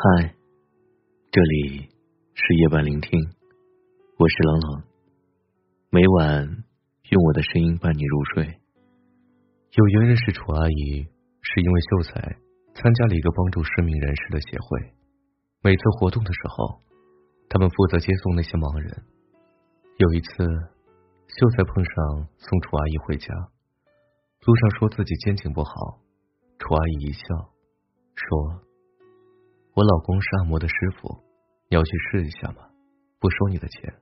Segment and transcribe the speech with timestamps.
[0.00, 0.32] 嗨，
[1.32, 1.88] 这里
[2.32, 3.18] 是夜半聆听，
[4.16, 4.82] 我是冷冷。
[5.90, 6.46] 每晚
[7.10, 8.60] 用我的声音伴你入睡。
[9.72, 11.02] 有缘认识楚阿姨，
[11.42, 12.20] 是因为秀才
[12.74, 14.94] 参加了一个帮助失明人士的协会。
[15.62, 16.80] 每次活动的时候，
[17.48, 19.02] 他们负责接送那些盲人。
[19.96, 20.30] 有一次，
[21.26, 23.34] 秀才碰上送楚阿姨回家，
[24.46, 25.98] 路上说自己肩颈不好，
[26.60, 27.50] 楚阿姨一笑
[28.14, 28.67] 说。
[29.78, 31.22] 我老公是按摩的师傅，
[31.70, 32.68] 你要去试一下吗？
[33.20, 33.94] 不收你的钱。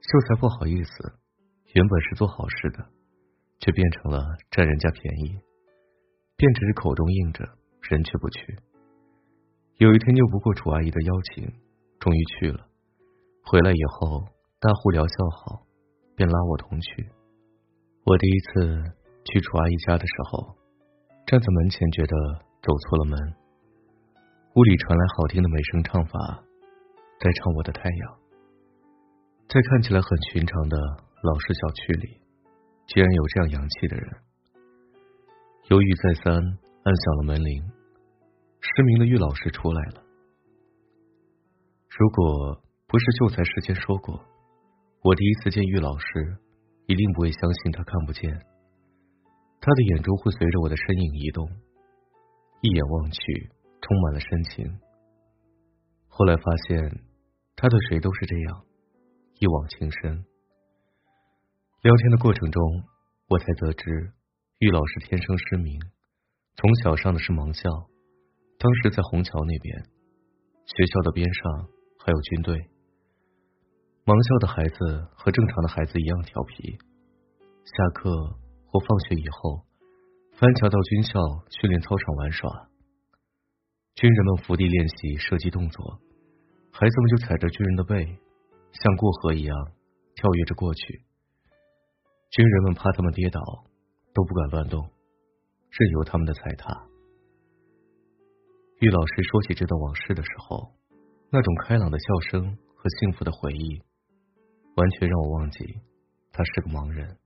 [0.00, 1.12] 秀才不好意思，
[1.74, 2.82] 原本是做好事的，
[3.58, 5.38] 却变成了占人家便宜，
[6.38, 7.44] 便只是口中应着，
[7.82, 8.56] 人却不去。
[9.76, 11.52] 有一天拗不过楚阿姨的邀请，
[12.00, 12.66] 终于去了。
[13.44, 14.24] 回来以后，
[14.58, 15.66] 大户疗效好，
[16.16, 17.10] 便拉我同去。
[18.04, 18.82] 我第一次
[19.26, 20.56] 去楚阿姨家的时候，
[21.26, 22.16] 站在门前，觉得
[22.62, 23.41] 走错了门。
[24.54, 26.44] 屋里传来好听的美声唱法，
[27.18, 28.04] 在唱《我的太阳》。
[29.48, 30.76] 在看起来很寻常的
[31.24, 32.20] 老式小区里，
[32.84, 34.04] 居然有这样洋气的人。
[35.72, 37.64] 犹豫再三，按响了门铃。
[38.60, 40.04] 失明的玉老师出来了。
[41.88, 44.20] 如果不是秀才事先说过，
[45.00, 46.36] 我第一次见玉老师，
[46.84, 48.28] 一定不会相信他看不见。
[49.64, 51.48] 他的眼珠会随着我的身影移动，
[52.60, 53.50] 一眼望去。
[53.82, 54.80] 充满了深情。
[56.08, 57.04] 后来发现，
[57.56, 58.64] 他对谁都是这样，
[59.38, 60.24] 一往情深。
[61.82, 62.62] 聊天的过程中，
[63.28, 64.12] 我才得知，
[64.58, 65.80] 玉老师天生失明，
[66.54, 67.68] 从小上的是盲校。
[68.58, 69.82] 当时在虹桥那边，
[70.64, 71.68] 学校的边上
[71.98, 72.56] 还有军队。
[74.04, 76.78] 盲校的孩子和正常的孩子一样调皮，
[77.64, 78.10] 下课
[78.66, 79.64] 或放学以后，
[80.38, 81.18] 翻墙到军校
[81.50, 82.68] 训练操场玩耍。
[83.94, 86.00] 军人们伏地练习射击动作，
[86.72, 88.04] 孩子们就踩着军人的背，
[88.72, 89.56] 像过河一样
[90.14, 91.04] 跳跃着过去。
[92.30, 93.40] 军人们怕他们跌倒，
[94.14, 94.80] 都不敢乱动，
[95.70, 96.86] 任由他们的踩踏。
[98.80, 100.72] 玉老师说起这段往事的时候，
[101.30, 103.82] 那种开朗的笑声和幸福的回忆，
[104.74, 105.78] 完全让我忘记
[106.32, 107.16] 他是个盲人。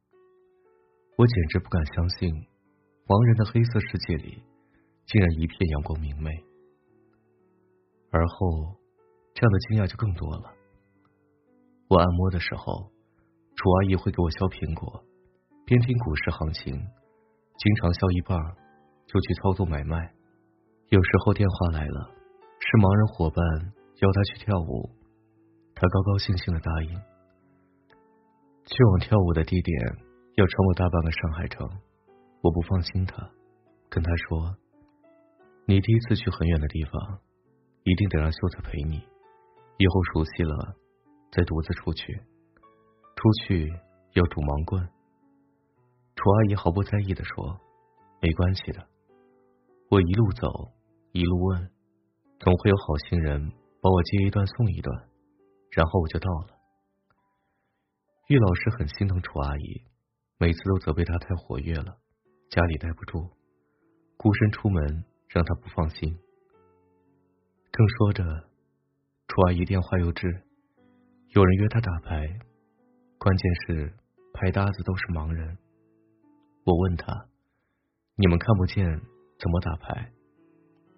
[1.17, 2.35] 我简直不敢相信，
[3.07, 4.43] 盲人的黑色世界里，
[5.07, 6.31] 竟然一片阳光明媚。
[8.11, 8.77] 而后，
[9.35, 10.53] 这样的惊讶就更多了。
[11.89, 12.91] 我按摩的时候，
[13.55, 15.05] 楚阿姨会给我削苹果，
[15.65, 18.39] 边听股市行情，经常削一半
[19.07, 20.13] 就去操作买卖。
[20.89, 22.11] 有时候电话来了，
[22.59, 23.43] 是盲人伙伴
[24.03, 24.91] 邀他去跳舞，
[25.75, 26.95] 他高高兴兴的答应。
[28.67, 29.97] 去往跳舞的地点
[30.37, 31.69] 要穿过大半个上海城，
[32.43, 33.31] 我不放心他，
[33.89, 34.57] 跟他说
[35.67, 37.21] ：“你第一次去很远的地方。”
[37.87, 38.97] 一定得让秀才陪你，
[39.79, 40.75] 以后熟悉了
[41.31, 42.21] 再独自出去。
[43.15, 43.73] 出去
[44.15, 44.83] 要拄盲棍。
[46.17, 47.61] 楚阿姨毫不在意的说
[48.21, 48.89] ：“没关系的，
[49.89, 50.73] 我一路走，
[51.13, 51.71] 一路问，
[52.41, 55.09] 总会有好心人帮我接一段送一段，
[55.71, 56.59] 然后我就到了。”
[58.27, 59.83] 玉老师很心疼楚阿姨，
[60.39, 61.99] 每次都责备她太活跃了，
[62.51, 63.31] 家里待不住，
[64.17, 66.19] 孤身出门让她不放心。
[67.77, 68.25] 正说着，
[69.29, 70.43] 楚阿姨电话又至，
[71.29, 72.27] 有人约她打牌，
[73.19, 73.93] 关键是
[74.33, 75.59] 牌搭子都是盲人。
[76.65, 77.29] 我问他
[78.17, 78.83] ：“你们看不见
[79.39, 80.11] 怎么打牌？”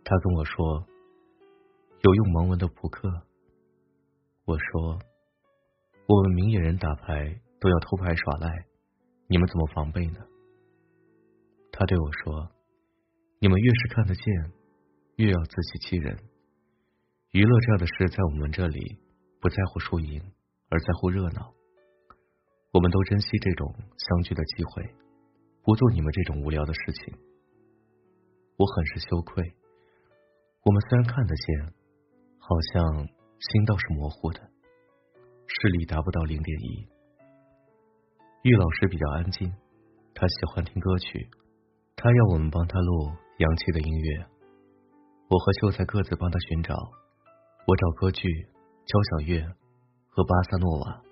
[0.07, 0.87] 他跟我说
[2.01, 3.11] ：“有用盲文的扑克。”
[4.47, 5.01] 我说
[6.07, 8.67] ：“我们明眼人打牌都要偷牌耍赖，
[9.27, 10.21] 你们怎么防备呢？”
[11.75, 12.53] 他对我说
[13.43, 14.53] ：“你们越是看得见，
[15.17, 16.17] 越要自欺欺人。”
[17.39, 18.99] 娱乐这样的事，在我们这里
[19.41, 20.21] 不在乎输赢，
[20.71, 21.55] 而在乎热闹。
[22.73, 24.83] 我们都珍惜这种相聚的机会，
[25.63, 27.15] 不做你们这种无聊的事情。
[28.57, 29.55] 我很是羞愧。
[30.65, 31.73] 我们虽然看得见，
[32.41, 34.41] 好像心倒是模糊的，
[35.47, 36.89] 视力达不到零点一。
[38.43, 39.55] 玉老师比较安静，
[40.13, 41.31] 他喜欢听歌曲，
[41.95, 44.27] 他要我们帮他录洋气的音乐。
[45.29, 46.75] 我和秀才各自帮他寻找。
[47.69, 48.27] 我找歌剧、
[48.87, 49.43] 交响乐
[50.09, 51.03] 和巴萨诺瓦，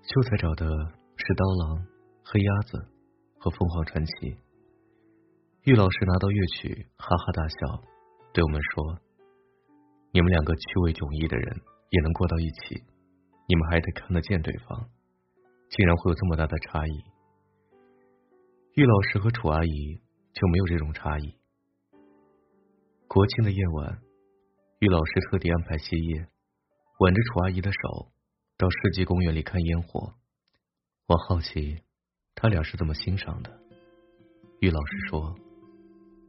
[0.00, 0.64] 秀才找的
[1.16, 1.84] 是刀郎、
[2.22, 2.78] 黑鸭子
[3.36, 4.36] 和凤凰传奇。
[5.64, 7.82] 玉老师拿到乐曲，哈哈大笑，
[8.32, 9.00] 对我们说
[10.14, 11.60] ：“你们两个趣味迥异的人
[11.90, 12.84] 也能过到一起，
[13.48, 14.88] 你们还得看得见对方，
[15.70, 17.02] 竟然会有这么大的差异。”
[18.78, 20.00] 玉老师和楚阿姨
[20.32, 21.34] 就没有这种差异。
[23.08, 24.05] 国庆的夜晚。
[24.78, 26.28] 玉老师特地安排歇业，
[26.98, 28.12] 挽着楚阿姨的手
[28.58, 30.12] 到世纪公园里看烟火。
[31.06, 31.78] 我好奇
[32.34, 33.58] 他俩是怎么欣赏的。
[34.60, 35.34] 玉老师说：“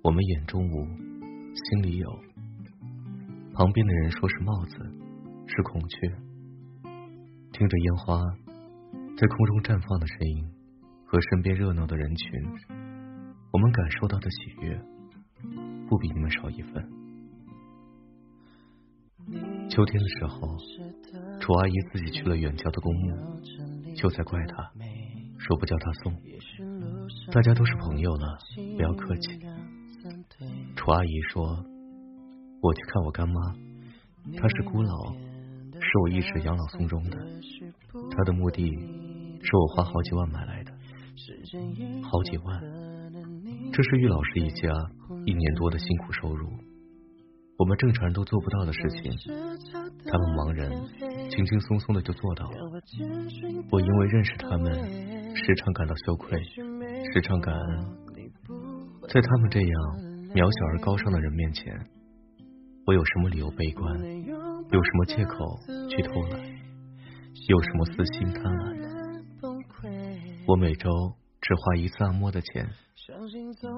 [0.01, 2.09] 我们眼中无，心里有。”
[3.53, 4.77] 旁边的人说是帽子，
[5.47, 6.07] 是孔雀。
[7.51, 8.17] 听着烟花
[9.17, 10.49] 在空中绽放的声音
[11.05, 12.41] 和身边热闹的人群，
[13.51, 14.81] 我们感受到的喜悦
[15.89, 16.96] 不比你们少一分。
[19.69, 20.57] 秋天的时候，
[21.39, 23.41] 楚阿姨自己去了远郊的公墓，
[23.95, 24.71] 就在怪他，
[25.37, 26.13] 说不叫他送。
[27.31, 28.37] 大家都是朋友了，
[28.75, 29.39] 不要客气。
[30.75, 31.43] 楚阿姨说
[32.61, 33.53] ：“我去看我干妈，
[34.37, 37.17] 她是孤老，是我一直养老送终的。
[38.11, 40.71] 她的墓地是我花好几万买来的，
[42.03, 42.61] 好几万，
[43.73, 44.69] 这是玉老师一家
[45.25, 46.49] 一年多的辛苦收入。”
[47.57, 49.11] 我们正常人都做不到的事情，
[50.05, 50.69] 他们盲人
[51.29, 52.57] 轻轻松松的就做到了。
[53.71, 56.39] 我因为认识他们，时常感到羞愧，
[57.13, 57.97] 时常感恩。
[59.09, 59.71] 在他们这样
[60.35, 61.73] 渺小而高尚的人面前，
[62.85, 63.99] 我有什么理由悲观？
[64.69, 65.57] 有什么借口
[65.89, 66.39] 去偷懒？
[67.47, 68.77] 有什么私心贪婪？
[70.45, 70.89] 我每周
[71.41, 72.69] 只花一次按摩的钱，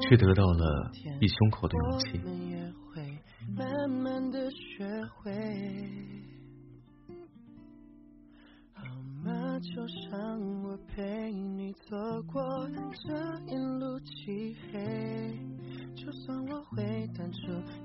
[0.01, 0.91] 却得到了
[1.21, 2.19] 一胸口的勇气。
[14.29, 15.35] 漆黑，
[15.95, 17.39] 就算我会淡出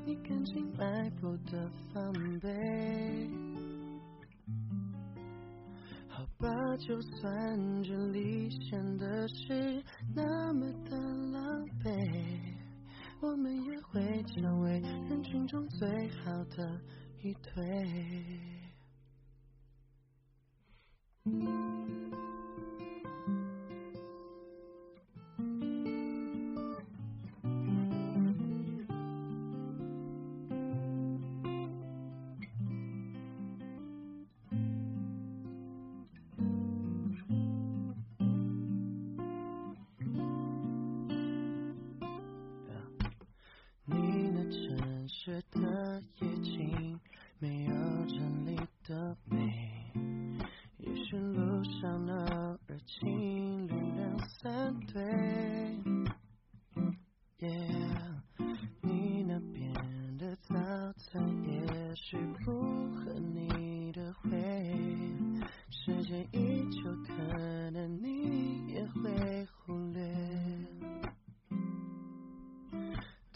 [0.05, 3.31] 你感情埋伏的防备，
[6.06, 6.76] 好吧？
[6.76, 9.82] 就算这里显得是
[10.14, 12.38] 那么的狼狈。
[13.23, 16.79] 我们也会成为人群中最好的
[17.23, 17.52] 一对。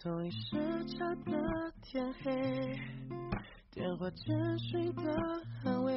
[0.08, 0.56] 同一时
[0.86, 2.32] 差的天黑，
[3.70, 5.02] 电话简讯的
[5.62, 5.92] 安慰，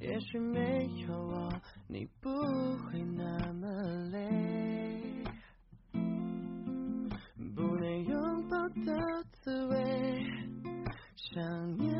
[0.00, 1.52] 也许没有我，
[1.88, 3.66] 你不会那么
[4.12, 5.24] 累。
[7.56, 10.24] 不能拥抱的滋味，
[11.16, 11.92] 想念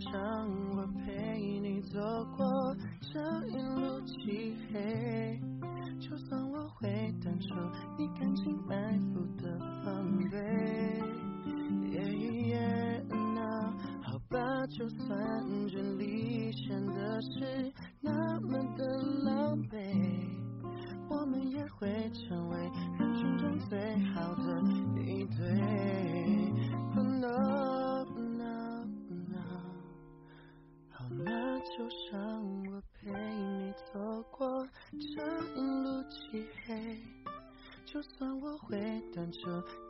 [0.00, 0.67] 想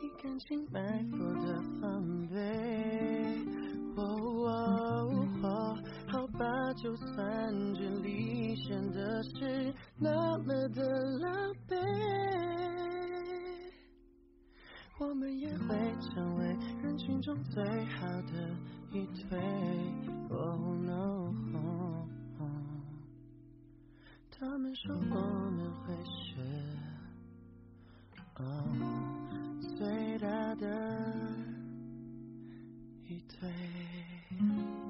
[0.00, 1.16] 你感情埋伏
[1.47, 2.37] 的防备。
[3.97, 10.83] 哦，好吧，就算这里显得是那么的
[11.18, 11.76] 狼狈，
[14.99, 18.50] 我们也会成为人群中最好的
[18.92, 19.38] 一对。
[20.30, 21.28] Oh no。
[24.40, 25.00] 他们说我
[25.50, 26.37] 们会是
[29.76, 30.66] 最大的
[33.09, 34.88] 一对。